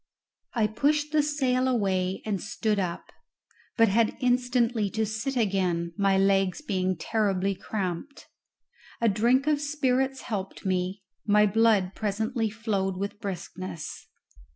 I 0.55 0.65
pushed 0.65 1.11
the 1.11 1.21
sail 1.21 1.67
away 1.67 2.23
and 2.25 2.41
stood 2.41 2.79
up, 2.79 3.11
but 3.77 3.87
had 3.87 4.17
instantly 4.19 4.89
to 4.89 5.05
sit 5.05 5.37
again, 5.37 5.93
my 5.95 6.17
legs 6.17 6.59
being 6.63 6.97
terribly 6.97 7.53
cramped. 7.53 8.25
A 8.99 9.07
drink 9.07 9.45
of 9.45 9.61
spirits 9.61 10.21
helped 10.21 10.65
me; 10.65 11.03
my 11.27 11.45
blood 11.45 11.93
presently 11.93 12.49
flowed 12.49 12.97
with 12.97 13.21
briskness. 13.21 14.07